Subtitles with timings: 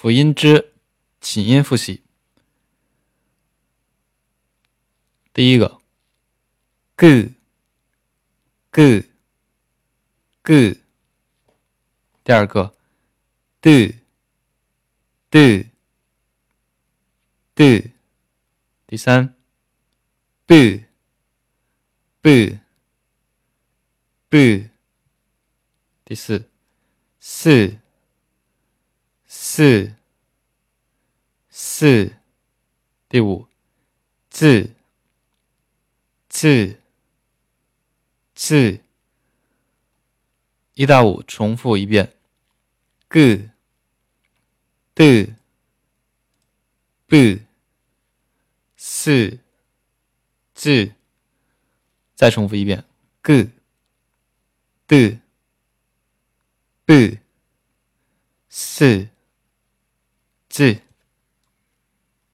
[0.00, 0.72] 辅音之
[1.20, 2.02] 起音复习。
[5.34, 5.78] 第一个
[6.96, 7.36] ，g，g，g。
[12.24, 12.74] 第二个
[13.60, 14.00] ，d，d，d。
[18.86, 19.34] 第三
[20.46, 20.88] ，b，b，b。
[26.06, 26.48] 第四，
[27.18, 27.76] 四。
[29.60, 29.92] 四，
[31.50, 32.14] 四，
[33.10, 33.46] 第五，
[34.30, 34.70] 字，
[36.30, 36.80] 字，
[38.34, 38.80] 字，
[40.72, 42.10] 一到五重复一遍
[43.10, 43.52] ，g，d，b，
[48.78, 49.38] 四，
[50.54, 50.94] 字，
[52.14, 52.82] 再重复一遍
[53.22, 53.58] ，g，d，b，
[58.48, 59.06] 四。
[60.60, 60.89] 字。